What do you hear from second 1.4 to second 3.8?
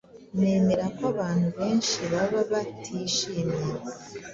benshi baba batishimye